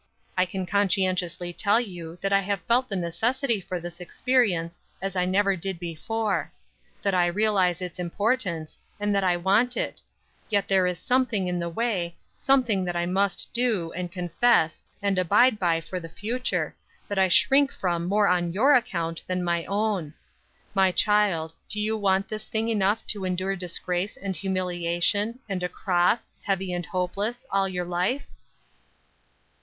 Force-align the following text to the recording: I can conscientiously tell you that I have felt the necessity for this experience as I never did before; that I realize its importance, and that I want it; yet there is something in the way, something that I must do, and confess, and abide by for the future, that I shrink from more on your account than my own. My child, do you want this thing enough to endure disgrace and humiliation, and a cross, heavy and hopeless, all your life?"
I 0.35 0.47
can 0.47 0.65
conscientiously 0.65 1.53
tell 1.53 1.79
you 1.79 2.17
that 2.21 2.33
I 2.33 2.39
have 2.39 2.61
felt 2.63 2.89
the 2.89 2.95
necessity 2.95 3.61
for 3.61 3.79
this 3.79 3.99
experience 3.99 4.79
as 4.99 5.15
I 5.15 5.25
never 5.25 5.55
did 5.55 5.77
before; 5.77 6.51
that 7.03 7.13
I 7.13 7.27
realize 7.27 7.83
its 7.83 7.99
importance, 7.99 8.79
and 8.99 9.13
that 9.13 9.23
I 9.23 9.37
want 9.37 9.77
it; 9.77 10.01
yet 10.49 10.67
there 10.67 10.87
is 10.87 10.97
something 10.97 11.47
in 11.47 11.59
the 11.59 11.69
way, 11.69 12.15
something 12.39 12.83
that 12.85 12.95
I 12.95 13.05
must 13.05 13.53
do, 13.53 13.91
and 13.93 14.11
confess, 14.11 14.81
and 15.03 15.19
abide 15.19 15.59
by 15.59 15.79
for 15.79 15.99
the 15.99 16.09
future, 16.09 16.75
that 17.07 17.19
I 17.19 17.27
shrink 17.27 17.71
from 17.71 18.05
more 18.07 18.27
on 18.27 18.53
your 18.53 18.73
account 18.73 19.21
than 19.27 19.43
my 19.43 19.65
own. 19.65 20.15
My 20.73 20.91
child, 20.91 21.53
do 21.69 21.79
you 21.79 21.95
want 21.95 22.27
this 22.27 22.47
thing 22.47 22.69
enough 22.69 23.05
to 23.05 23.23
endure 23.23 23.55
disgrace 23.55 24.17
and 24.17 24.35
humiliation, 24.35 25.37
and 25.47 25.61
a 25.61 25.69
cross, 25.69 26.33
heavy 26.41 26.73
and 26.73 26.87
hopeless, 26.87 27.45
all 27.51 27.69
your 27.69 27.85
life?" 27.85 28.25